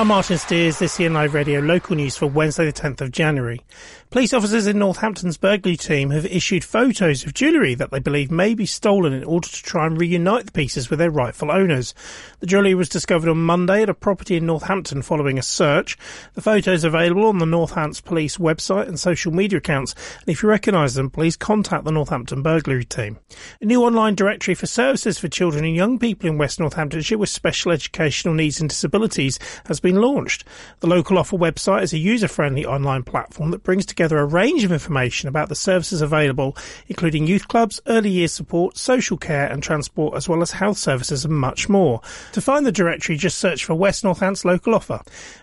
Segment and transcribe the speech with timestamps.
[0.00, 3.60] I'm Martin Steers, this here Live Radio local news for Wednesday the 10th of January.
[4.08, 8.54] Police officers in Northampton's burglary team have issued photos of jewellery that they believe may
[8.54, 11.94] be stolen in order to try and reunite the pieces with their rightful owners.
[12.40, 15.98] The jewellery was discovered on Monday at a property in Northampton following a search.
[16.34, 20.42] The photos are available on the Northants Police website and social media accounts, and if
[20.42, 23.18] you recognise them, please contact the Northampton burglary team.
[23.60, 27.28] A new online directory for services for children and young people in West Northamptonshire with
[27.28, 30.44] special educational needs and disabilities has been launched.
[30.80, 34.72] The local offer website is a user-friendly online platform that brings together a range of
[34.72, 36.56] information about the services available,
[36.88, 41.24] including youth clubs, early years support, social care and transport, as well as health services
[41.24, 42.00] and much more.
[42.32, 45.00] To find the directory, just search for West Northants local offer.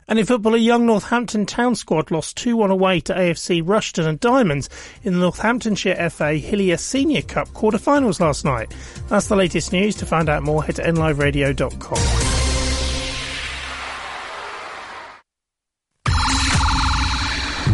[0.08, 4.20] And in football, a young Northampton town squad lost 2-1 away to AFC Rushden and
[4.20, 4.70] Diamonds
[5.04, 8.74] in the Northamptonshire FA Hillier Senior Cup quarter-finals last night.
[9.10, 9.96] That's the latest news.
[9.96, 12.37] To find out more, head to nliveradio.com.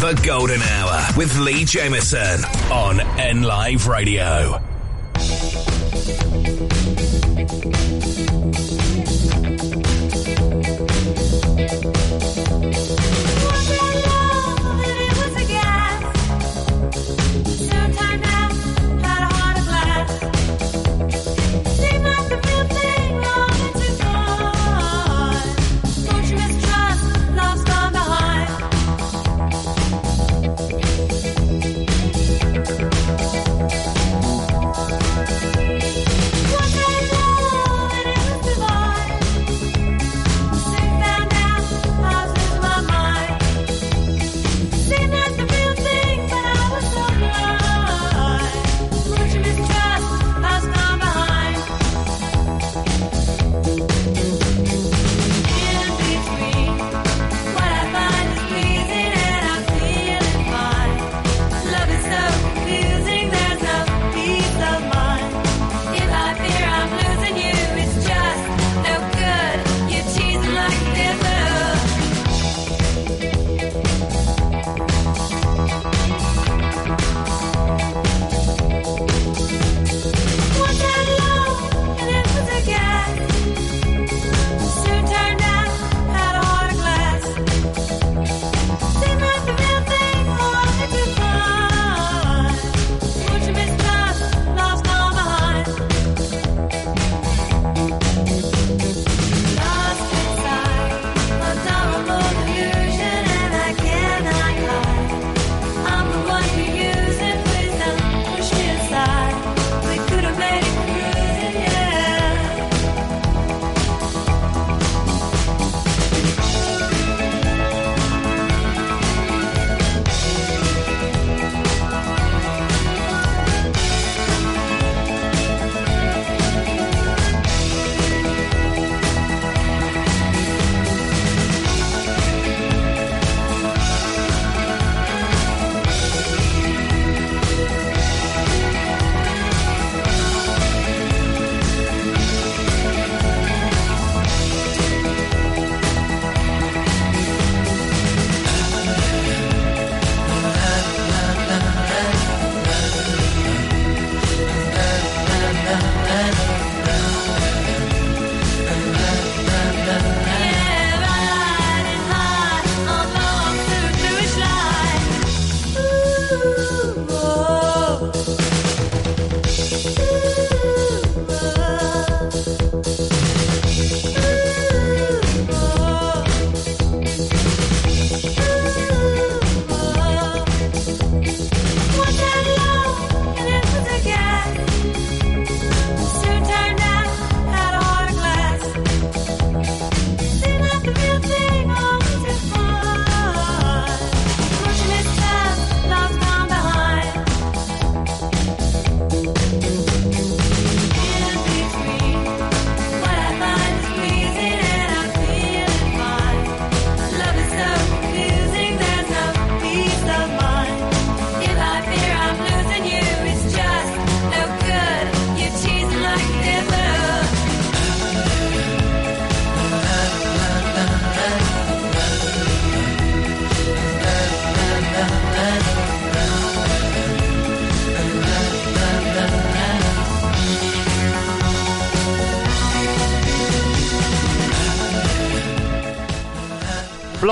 [0.03, 4.72] The Golden Hour with Lee Jameson on N Live Radio.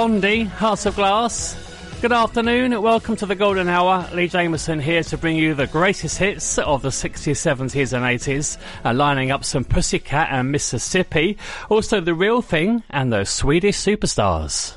[0.02, 1.56] Blondie, Hearts of Glass.
[2.02, 4.10] Good afternoon, welcome to the Golden Hour.
[4.16, 8.58] Lee Jameson here to bring you the greatest hits of the 60s, 70s, and 80s,
[8.84, 11.38] uh, lining up some Pussycat and Mississippi,
[11.70, 14.76] also The Real Thing and those Swedish superstars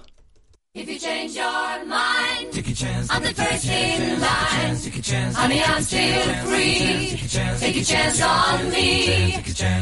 [2.75, 3.09] a chance.
[3.11, 4.77] I'm the first in line.
[4.77, 5.37] Take a chance.
[5.37, 7.17] Honey, I'm still free.
[7.59, 9.35] Take a chance on me.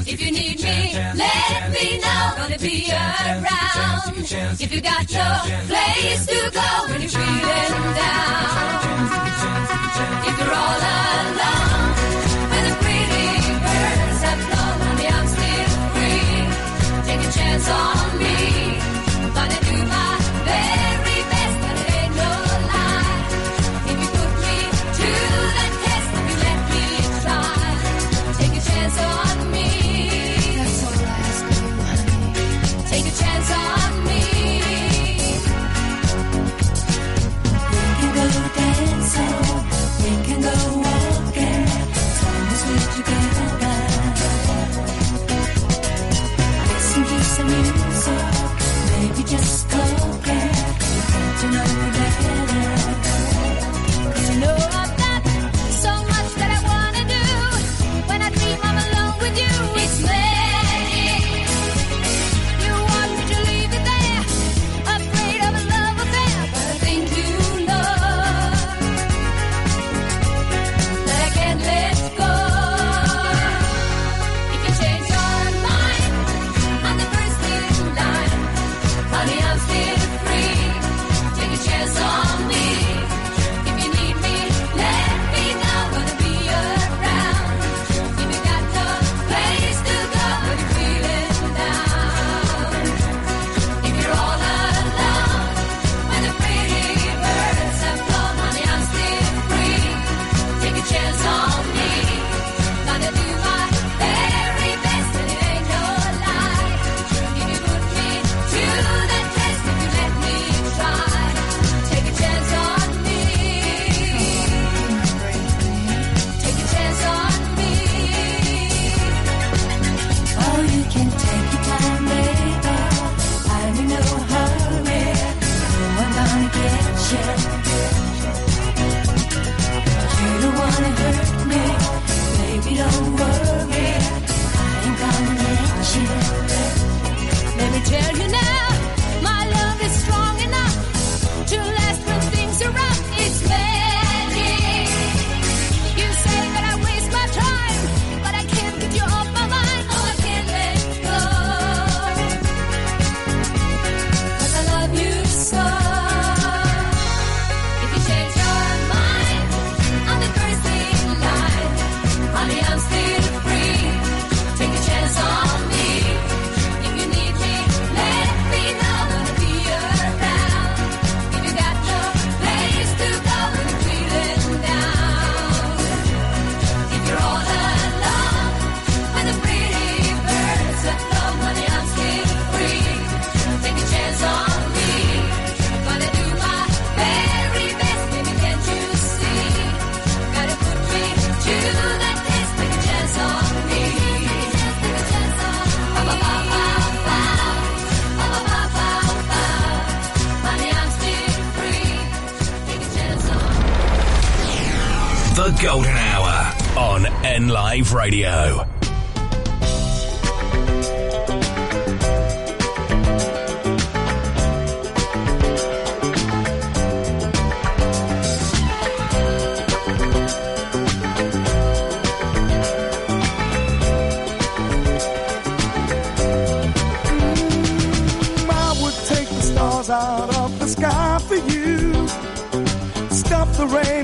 [0.07, 2.33] If you need me, let me know.
[2.37, 4.31] Gonna be around.
[4.61, 5.29] If you got no
[5.69, 8.82] place to go when you're feeling down.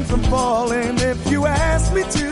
[0.08, 2.28] from falling if you ask me to.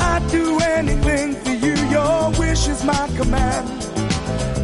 [0.00, 3.66] I'd do anything for you, your wish is my command.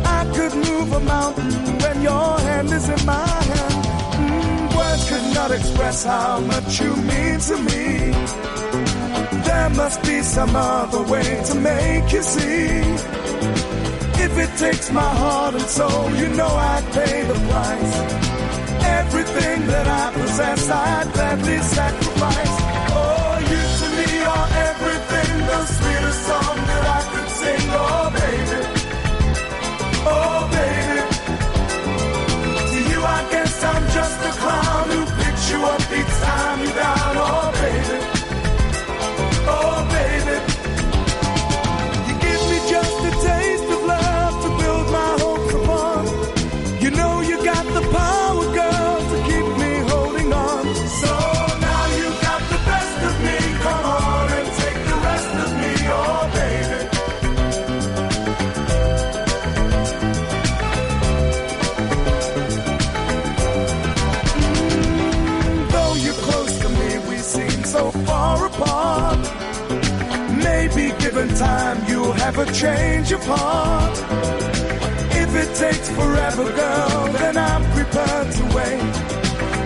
[0.05, 3.85] I could move a mountain when your hand is in my hand.
[4.23, 7.85] Mm, words could not express how much you mean to me.
[9.49, 12.69] There must be some other way to make you see.
[14.27, 18.34] If it takes my heart and soul, you know I'd pay the price.
[19.07, 22.55] Everything that I possess, I'd gladly sacrifice.
[22.97, 26.64] Oh, you to me are everything, the sweetest song.
[71.37, 73.99] time you'll have a change of heart.
[75.23, 78.95] If it takes forever, girl, then I'm prepared to wait.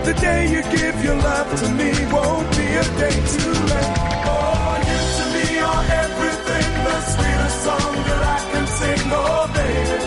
[0.05, 3.97] The day you give your love to me won't be a day too late.
[4.33, 9.01] Oh, you to me are everything, the sweetest song that I can sing.
[9.21, 9.97] Oh, baby.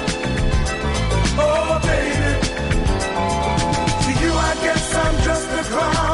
[1.47, 2.33] Oh, baby.
[4.05, 6.12] To you, I guess I'm just a clown.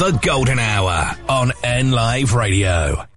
[0.00, 3.09] The Golden Hour on N Live Radio.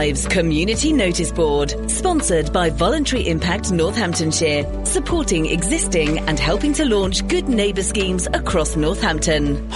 [0.00, 7.28] Lives Community Notice Board, sponsored by Voluntary Impact Northamptonshire, supporting existing and helping to launch
[7.28, 9.68] good neighbour schemes across Northampton.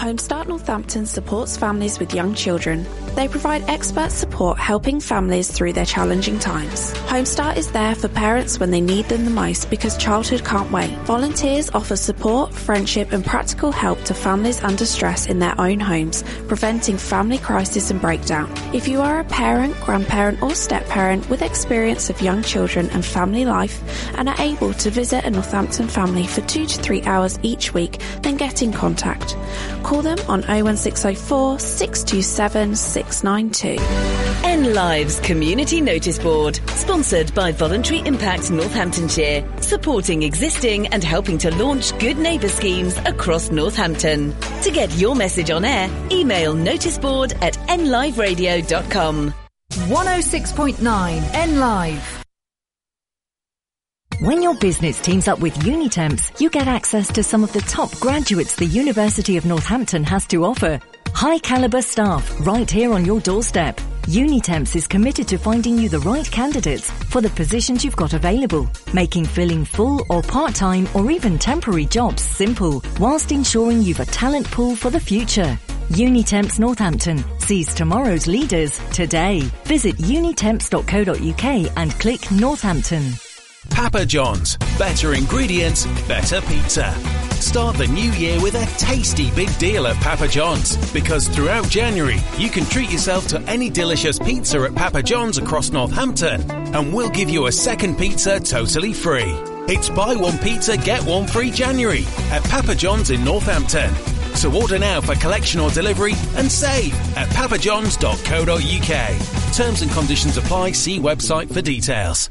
[0.75, 2.85] Northampton supports families with young children.
[3.15, 6.93] They provide expert support helping families through their challenging times.
[7.07, 10.91] Homestart is there for parents when they need them the most because childhood can't wait.
[11.05, 16.25] Volunteers offer support, friendship and practical help to families under stress in their own homes,
[16.49, 18.53] preventing family crisis and breakdown.
[18.75, 23.45] If you are a parent, grandparent or step-parent with experience of young children and family
[23.45, 23.81] life
[24.19, 28.01] and are able to visit a Northampton family for two to three hours each week,
[28.23, 29.37] then get in contact.
[29.85, 33.77] Call them on 01604 627 692.
[34.45, 41.55] N Lives Community Notice Board, sponsored by Voluntary Impact Northamptonshire, supporting existing and helping to
[41.57, 44.35] launch good neighbour schemes across Northampton.
[44.63, 49.35] To get your message on air, email noticeboard at nliveradio.com.
[49.73, 52.24] 106.9 N Live.
[54.21, 57.91] When your business teams up with Unitemps, you get access to some of the top
[57.99, 60.79] graduates the University of Northampton has to offer.
[61.09, 63.77] High caliber staff right here on your doorstep.
[64.03, 68.71] Unitemps is committed to finding you the right candidates for the positions you've got available,
[68.93, 74.49] making filling full or part-time or even temporary jobs simple, whilst ensuring you've a talent
[74.53, 75.59] pool for the future.
[75.89, 79.41] Unitemps Northampton sees tomorrow's leaders today.
[79.65, 83.15] Visit unitemps.co.uk and click Northampton.
[83.71, 84.57] Papa John's.
[84.79, 86.93] Better ingredients, better pizza.
[87.41, 92.19] Start the new year with a tasty big deal at Papa John's because throughout January
[92.39, 97.11] you can treat yourself to any delicious pizza at Papa John's across Northampton and we'll
[97.11, 99.35] give you a second pizza totally free.
[99.67, 103.93] It's buy one pizza, get one free January at Papa John's in Northampton.
[104.35, 109.55] So order now for collection or delivery and save at papajohns.co.uk.
[109.55, 110.73] Terms and conditions apply.
[110.73, 112.31] See website for details.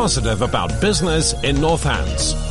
[0.01, 2.50] positive about business in Northants.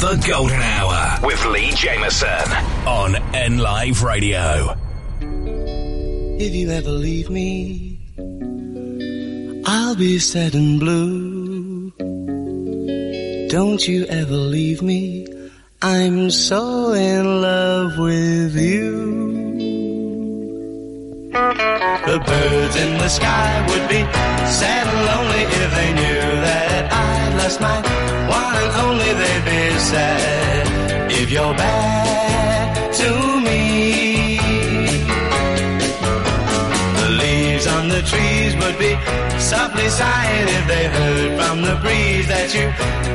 [0.00, 2.50] The Golden Hour with Lee Jameson
[2.86, 4.74] on N Live Radio.
[5.20, 7.98] If you ever leave me,
[9.66, 11.90] I'll be sad and blue.
[13.50, 15.26] Don't you ever leave me,
[15.82, 19.19] I'm so in love with you.
[21.32, 24.02] The birds in the sky would be
[24.50, 27.76] sad and lonely if they knew that I lost my
[28.26, 29.10] one and only.
[29.14, 33.10] They'd be sad if you're bad to
[33.46, 34.38] me.
[36.98, 38.98] The leaves on the trees would be
[39.38, 42.66] softly sighing if they heard from the breeze that you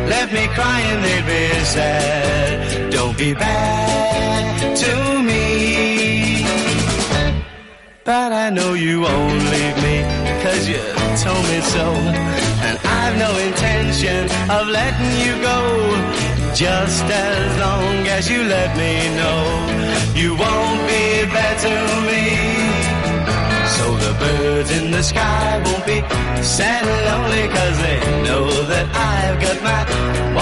[0.08, 1.01] left me crying.
[1.01, 2.91] They'd be sad.
[2.93, 5.05] Don't be bad to
[8.06, 10.06] But I know you won't leave me,
[10.44, 10.78] cause you
[11.26, 11.86] told me so.
[12.62, 15.60] And I've no intention of letting you go.
[16.54, 19.41] Just as long as you let me know
[20.13, 21.74] you won't be bad to
[22.06, 22.24] me.
[23.74, 26.00] So the birds in the sky won't be
[26.46, 29.82] sad and lonely, cause they know that I've got my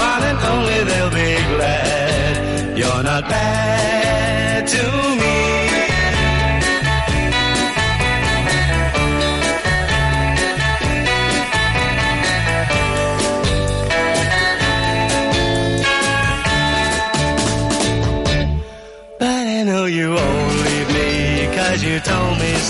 [0.03, 0.79] one and only.
[0.83, 4.83] They'll be glad you're not bad to
[5.21, 5.72] me.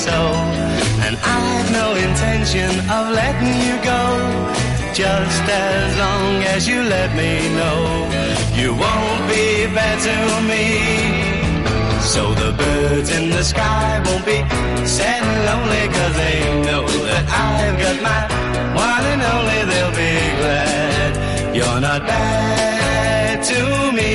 [0.08, 0.20] so.
[1.06, 4.04] And I've no intention of letting you go.
[4.94, 7.80] Just as long as you let me know
[8.60, 9.46] you won't be
[9.78, 10.18] bad to
[10.52, 10.66] me.
[12.14, 14.40] So the birds in the sky won't be
[14.86, 18.22] sad and lonely cause they know that I've got my
[18.86, 19.60] one and only.
[19.72, 23.60] They'll be glad you're not bad to
[23.98, 24.14] me.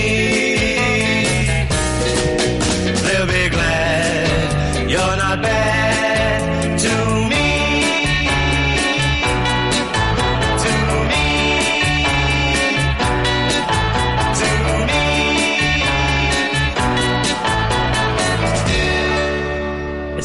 [3.05, 5.78] They'll be glad you're not bad.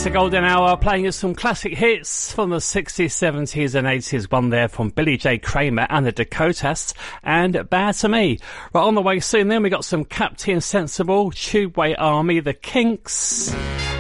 [0.04, 4.30] It's a golden hour playing us some classic hits from the 60s, 70s and 80s.
[4.30, 5.38] One there from Billy J.
[5.38, 8.38] Kramer and the Dakotas and Bad to Me.
[8.74, 13.54] Right on the way soon then we got some Captain Sensible, Tubeway Army, The Kinks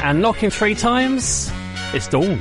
[0.04, 1.50] and knocking three times.
[1.94, 2.38] It's Dawn.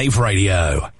[0.00, 0.99] Wave Radio.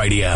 [0.00, 0.29] Radio.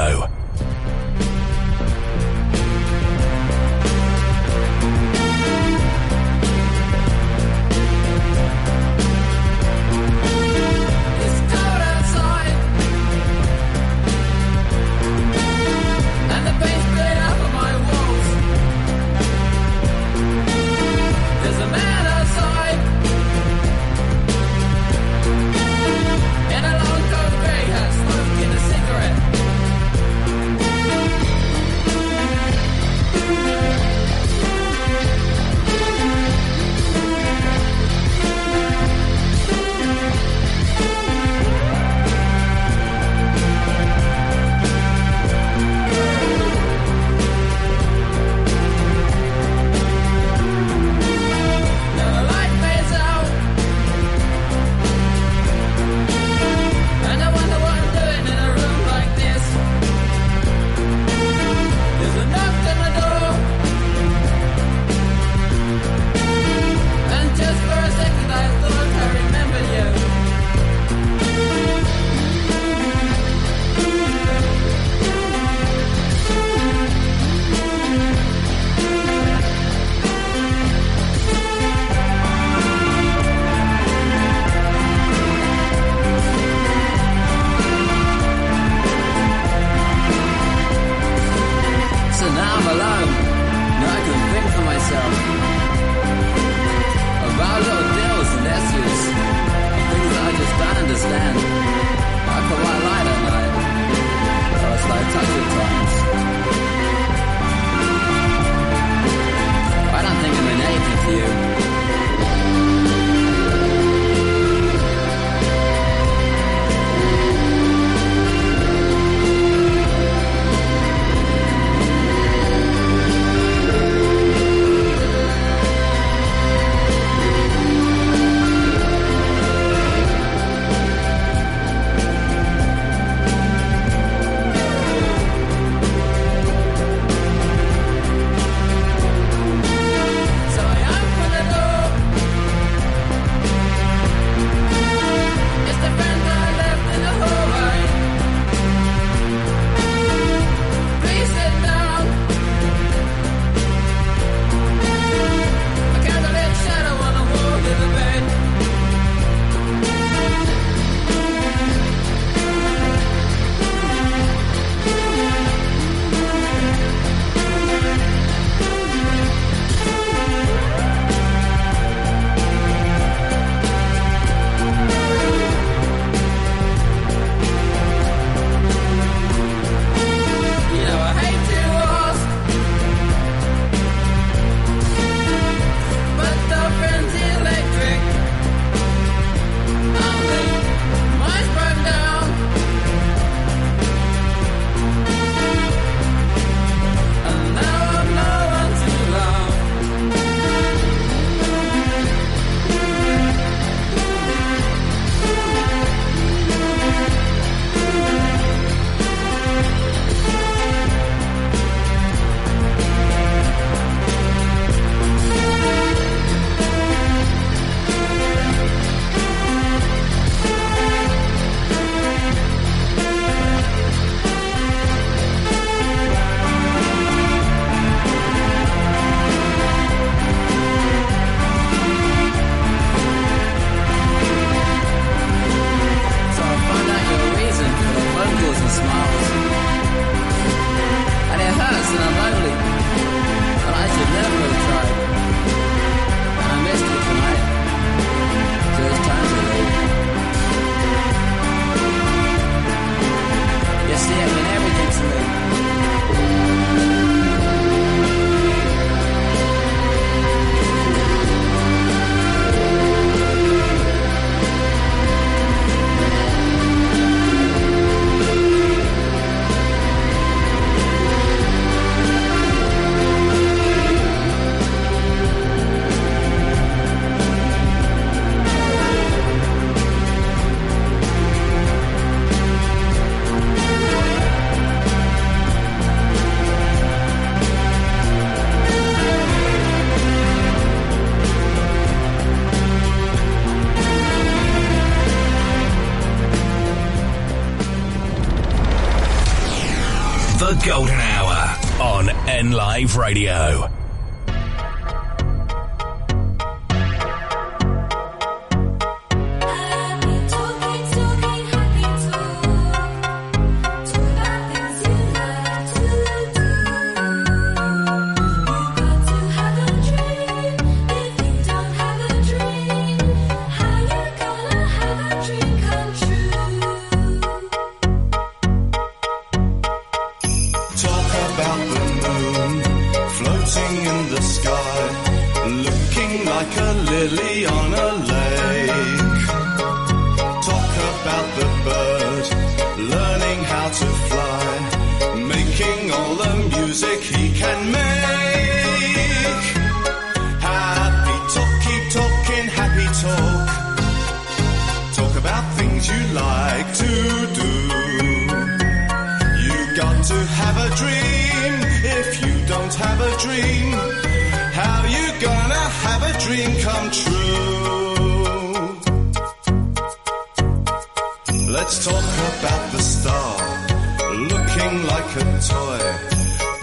[374.74, 375.80] Looking like a toy,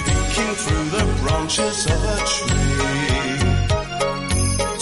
[0.06, 3.40] peeking through the branches of a tree.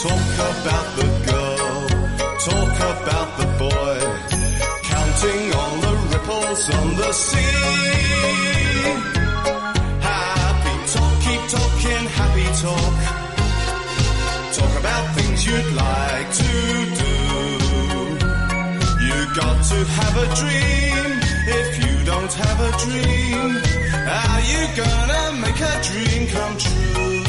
[0.04, 1.88] Talk about the girl,
[2.48, 4.00] talk about the boy,
[4.84, 7.58] counting all the ripples on the sea.
[10.02, 12.98] Happy talk, keep talking, happy talk.
[14.58, 16.54] Talk about things you'd like to
[17.04, 17.16] do.
[19.08, 21.10] You got to have a dream.
[21.52, 21.89] If you
[22.34, 23.52] have a dream,
[24.08, 27.29] how you gonna make a dream come true?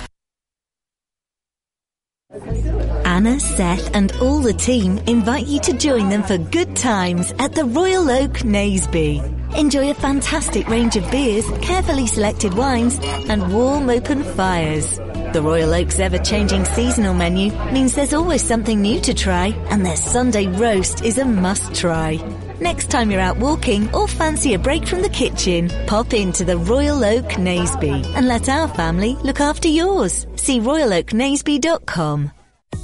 [3.21, 7.53] Anna, Seth, and all the team invite you to join them for good times at
[7.53, 9.21] the Royal Oak Naseby.
[9.55, 12.97] Enjoy a fantastic range of beers, carefully selected wines,
[13.29, 14.97] and warm open fires.
[15.33, 19.97] The Royal Oak's ever-changing seasonal menu means there's always something new to try, and their
[19.97, 22.15] Sunday roast is a must-try.
[22.59, 26.57] Next time you're out walking or fancy a break from the kitchen, pop into the
[26.57, 30.25] Royal Oak Naseby and let our family look after yours.
[30.37, 32.31] See royaloaknaseby.com.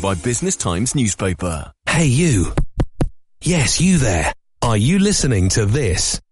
[0.00, 1.72] by Business Times newspaper.
[1.88, 2.52] Hey, you.
[3.42, 4.32] Yes, you there.
[4.62, 6.20] Are you listening to this?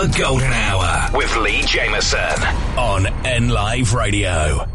[0.00, 2.42] The Golden Hour with Lee Jameson
[2.78, 4.66] on N Live Radio.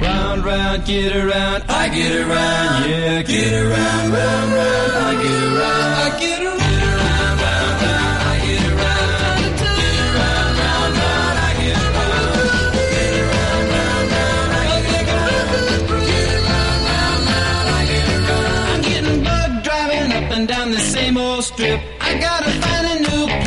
[0.00, 5.49] Round, round, get around, I get around, yeah, get around, round, round, I get around,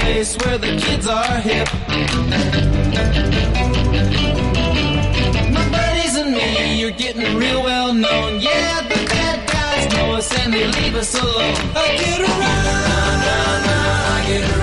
[0.03, 1.67] place where the kids are hip.
[5.57, 8.39] My buddies and me, you're getting real well known.
[8.39, 11.55] Yeah, the bad guys know us and they leave us alone.
[11.75, 14.62] I get around, round, round, round, I get around.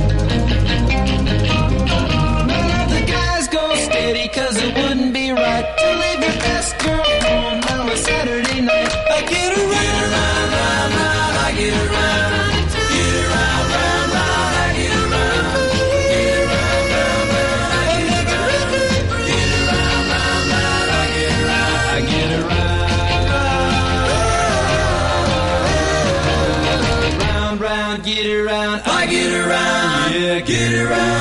[29.11, 30.13] get around.
[30.13, 31.20] Yeah, get around,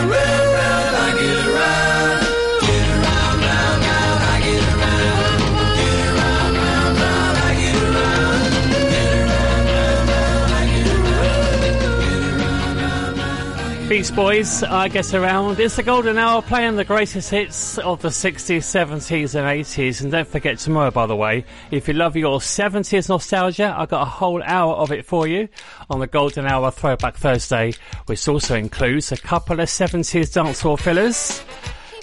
[14.01, 15.61] Beach Boys, I Get Around.
[15.61, 20.01] It's the golden hour playing the greatest hits of the 60s, 70s, and 80s.
[20.01, 24.01] And don't forget tomorrow, by the way, if you love your 70s nostalgia, I've got
[24.01, 25.51] a whole hour of it for you
[25.91, 27.75] on the Golden Hour Throwback Thursday,
[28.07, 31.45] which also includes a couple of 70s dancehall fillers.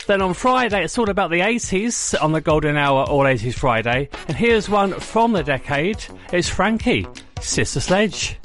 [0.06, 4.10] Then on Friday, it's all about the 80s on the Golden Hour All 80s Friday.
[4.28, 6.06] And here's one from the decade.
[6.32, 7.08] It's Frankie,
[7.41, 8.38] Sister Sledge.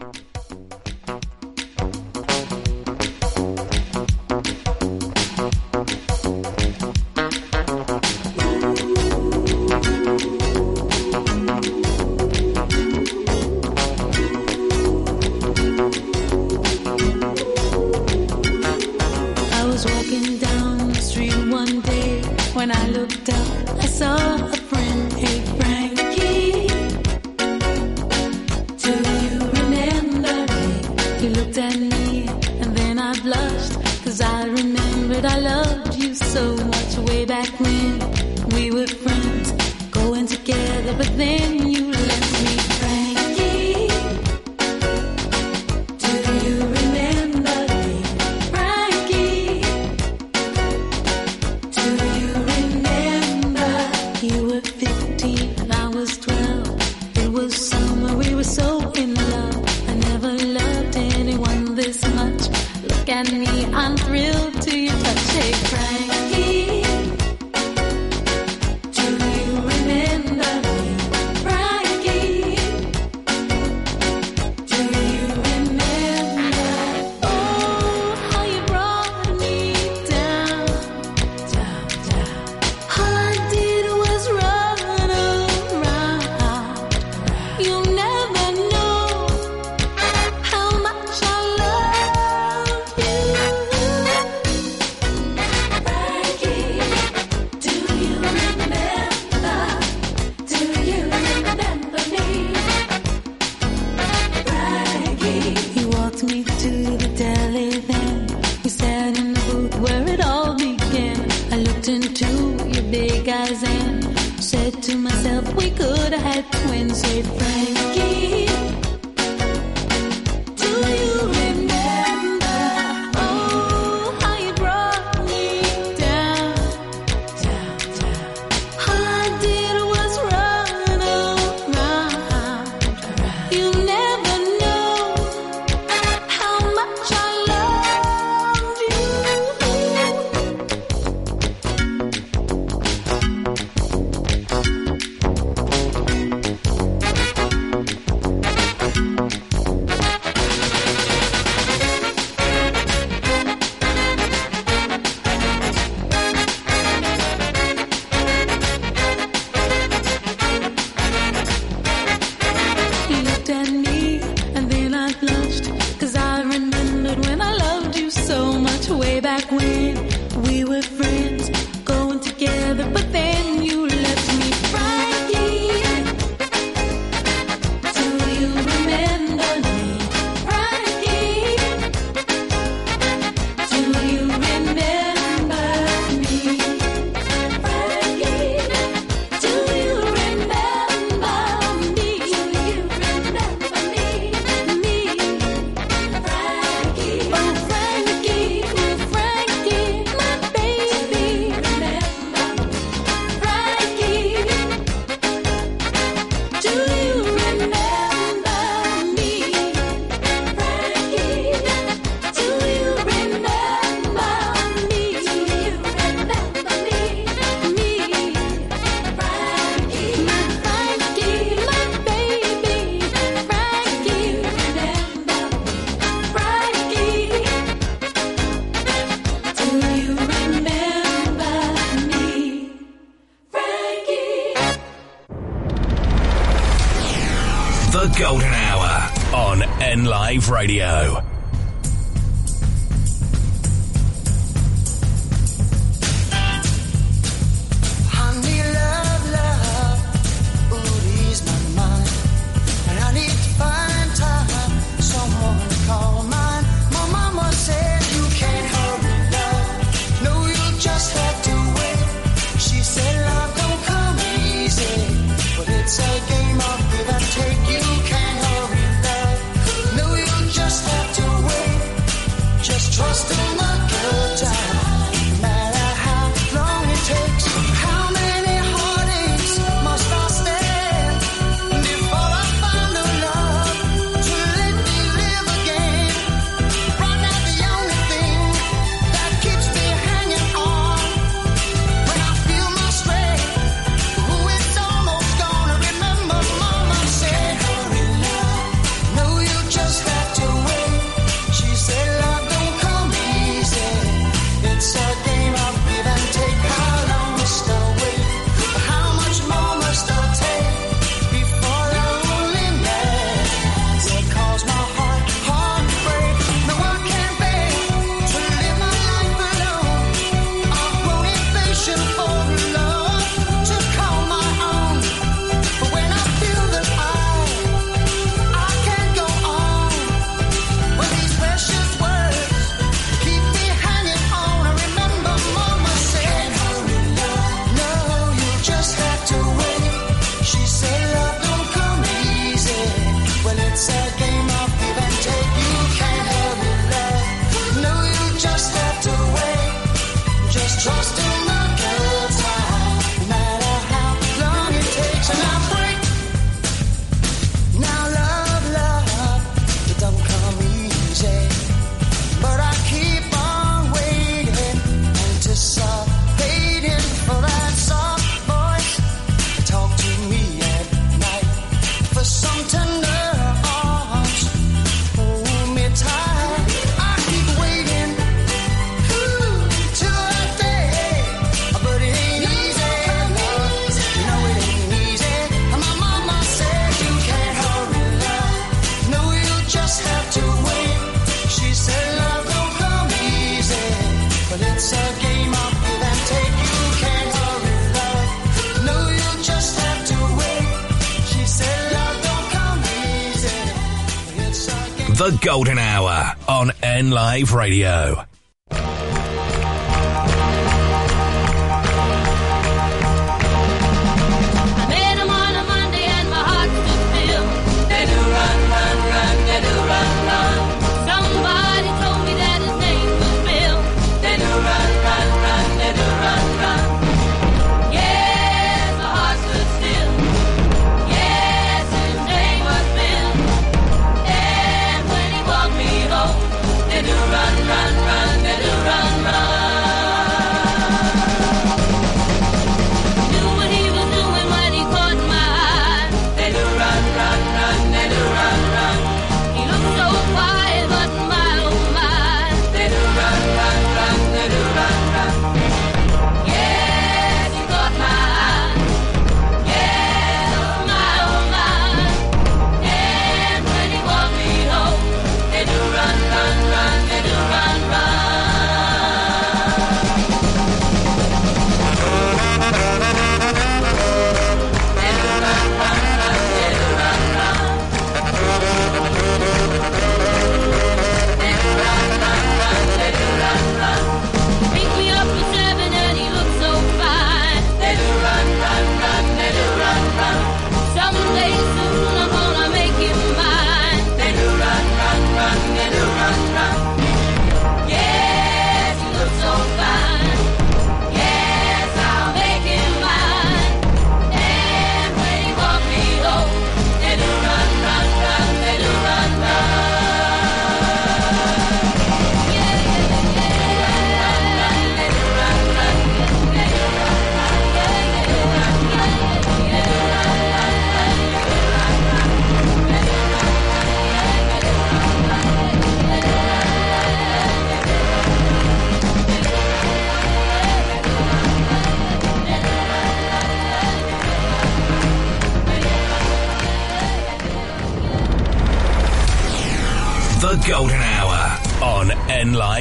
[405.23, 408.25] The Golden Hour on N Live Radio.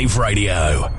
[0.01, 0.90] Wave Radio.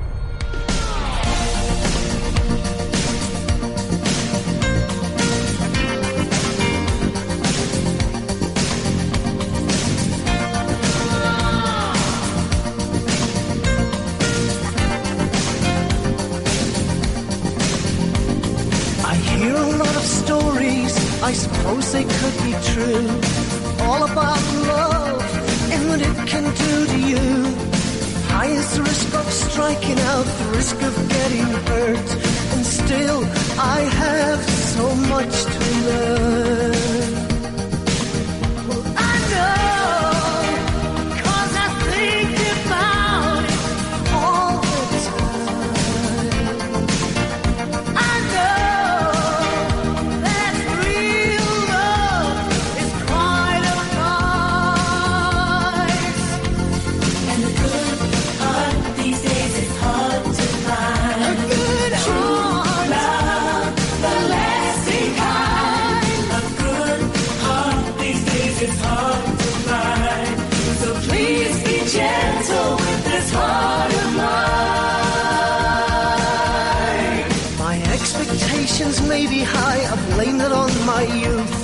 [79.72, 81.54] I have blamed it on my youth.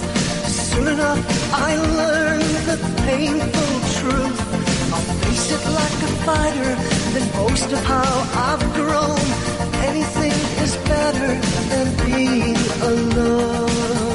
[0.48, 1.20] Soon enough,
[1.52, 4.38] I learned the painful truth.
[4.94, 6.72] I'll face it like a fighter,
[7.12, 8.12] then boast of how
[8.48, 9.24] I've grown.
[9.90, 11.34] Anything is better
[11.70, 14.07] than being alone.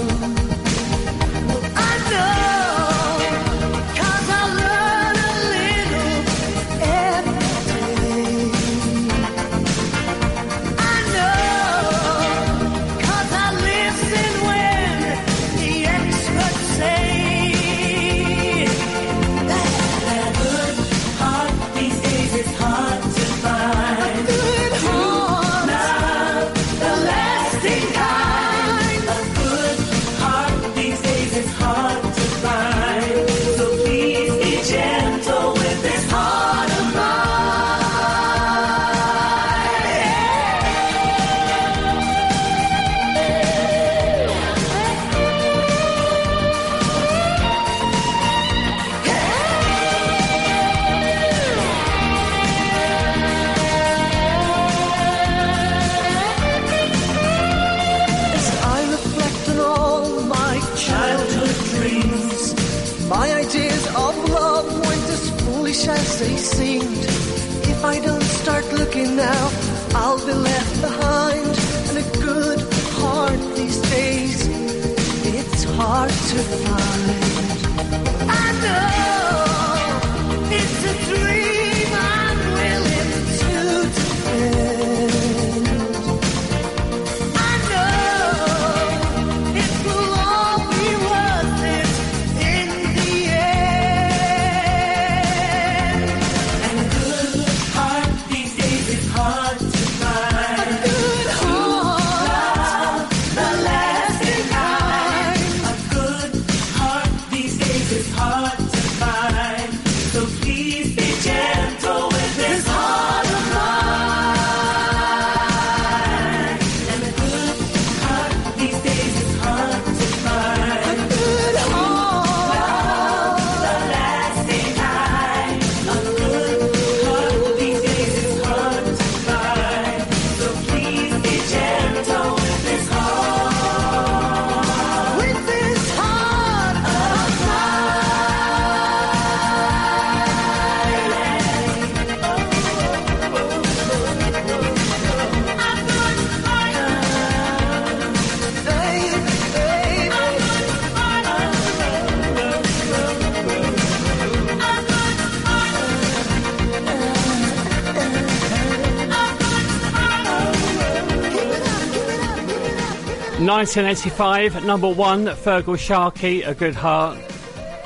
[163.63, 167.17] 1985, number one, Fergal Sharkey, A Good Heart.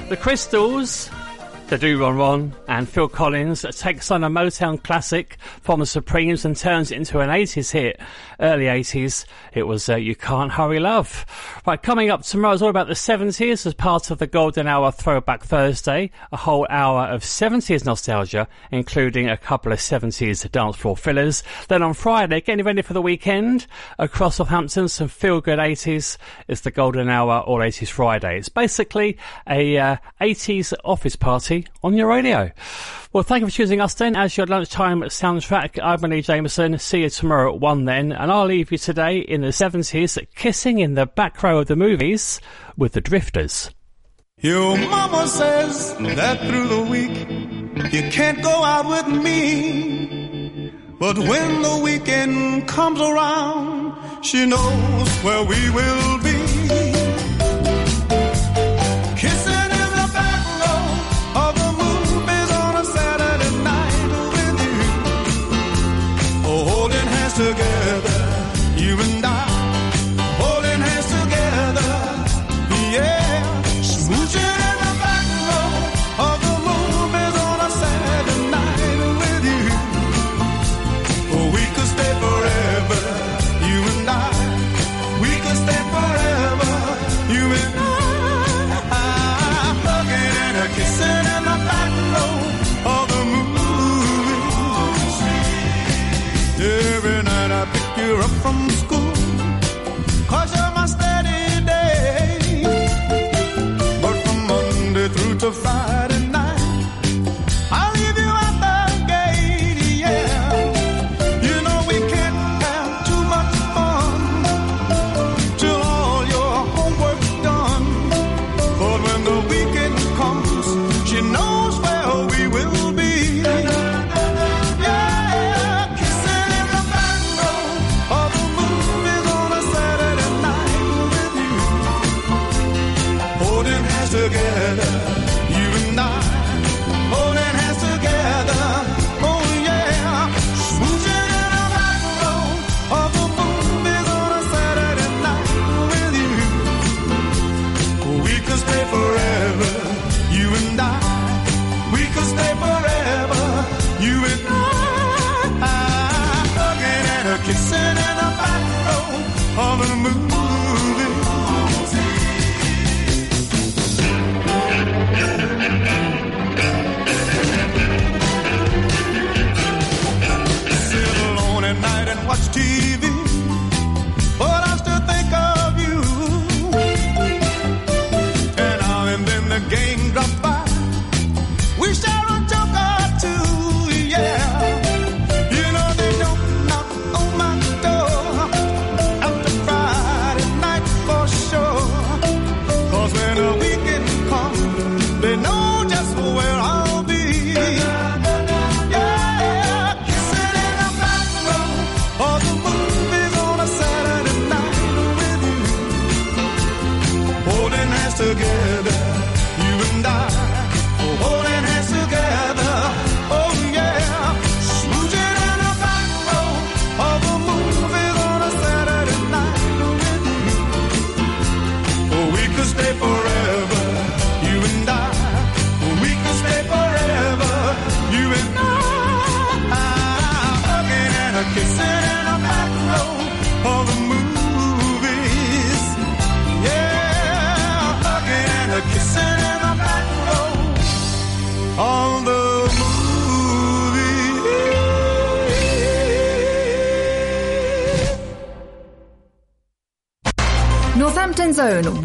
[0.10, 1.08] The Crystals,
[1.70, 6.46] Da Doo Ron Ron, and Phil Collins takes on a Motown classic from the Supremes
[6.46, 8.02] and turns it into an 80s hit
[8.40, 9.26] early 80s.
[9.54, 11.26] It was uh, You Can't Hurry Love.
[11.66, 14.92] Right, coming up tomorrow is all about the 70s as part of the Golden Hour
[14.92, 16.12] Throwback Thursday.
[16.32, 21.44] A whole hour of 70s nostalgia, including a couple of 70s dance floor fillers.
[21.68, 23.68] Then on Friday, getting ready for the weekend,
[24.00, 26.18] across Southampton, some feel good 80s.
[26.48, 28.38] It's the Golden Hour All 80s Friday.
[28.38, 29.18] It's basically
[29.48, 32.52] a uh, 80s office party on your radio.
[33.14, 35.80] Well, thank you for choosing us then as your lunchtime soundtrack.
[35.82, 36.78] I'm Lee Jameson.
[36.78, 38.12] See you tomorrow at 1 then.
[38.12, 41.78] And I'll leave you today in the 70s kissing in the back row of the
[41.78, 42.42] movies
[42.76, 43.72] with the Drifters.
[44.40, 50.74] Your mama says that through the week you can't go out with me.
[51.00, 56.47] But when the weekend comes around, she knows where we will be.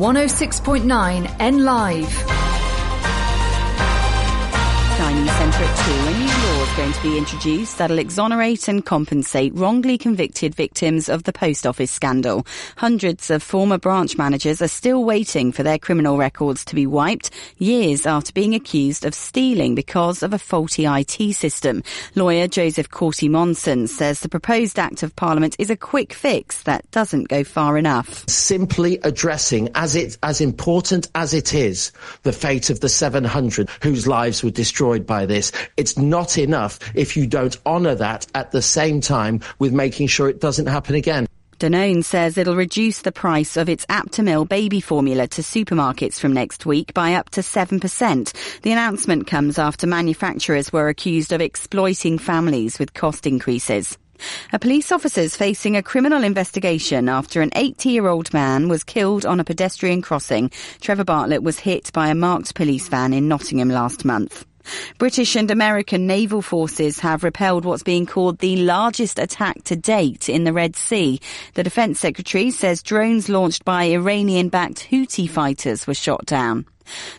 [0.02, 2.31] 106.9 N Live.
[7.02, 12.46] To be introduced that'll exonerate and compensate wrongly convicted victims of the post office scandal.
[12.76, 17.30] Hundreds of former branch managers are still waiting for their criminal records to be wiped
[17.58, 21.82] years after being accused of stealing because of a faulty IT system.
[22.14, 26.88] Lawyer Joseph Corty Monson says the proposed Act of Parliament is a quick fix that
[26.90, 28.28] doesn't go far enough.
[28.28, 31.90] simply addressing as it as important as it is
[32.22, 37.16] the fate of the 700 whose lives were destroyed by this it's not enough if
[37.16, 41.26] you don't honor that at the same time with making sure it doesn't happen again
[41.62, 46.66] Danone says it'll reduce the price of its Aptamil baby formula to supermarkets from next
[46.66, 48.60] week by up to 7%.
[48.62, 53.96] The announcement comes after manufacturers were accused of exploiting families with cost increases.
[54.52, 59.38] A police officer is facing a criminal investigation after an 80-year-old man was killed on
[59.38, 60.50] a pedestrian crossing.
[60.80, 64.44] Trevor Bartlett was hit by a marked police van in Nottingham last month.
[64.98, 70.28] British and American naval forces have repelled what's being called the largest attack to date
[70.28, 71.20] in the Red Sea.
[71.54, 76.66] The defense secretary says drones launched by Iranian-backed Houthi fighters were shot down.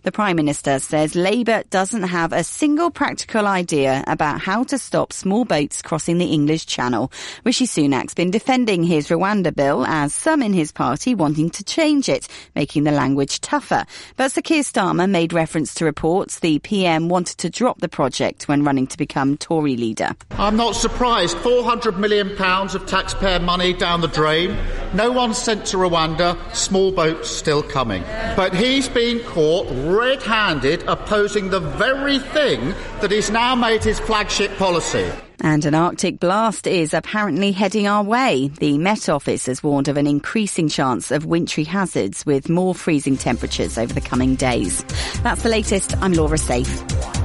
[0.04, 5.14] The Prime Minister says Labour doesn't have a single practical idea about how to stop
[5.14, 7.12] small boats crossing the English Channel.
[7.44, 12.10] Rishi Sunak's been defending his Rwanda bill as some in his party wanting to change
[12.10, 13.86] it, making the language tougher.
[14.16, 18.48] But Sir Keir Starmer made reference to reports the PM wanted to drop the project
[18.48, 20.12] when running to become Tory leader.
[20.32, 21.38] I'm not surprised.
[21.38, 24.58] £400 million of taxpayer money down the drain.
[24.94, 26.38] No one sent to Rwanda.
[26.56, 28.04] Small boats still coming.
[28.36, 29.20] But he's been
[29.64, 35.10] caught red handed opposing the very thing that he's now made his flagship policy.
[35.42, 38.48] And an Arctic blast is apparently heading our way.
[38.60, 43.18] The Met Office has warned of an increasing chance of wintry hazards with more freezing
[43.18, 44.84] temperatures over the coming days.
[45.22, 45.98] That's the latest.
[45.98, 47.23] I'm Laura Safe.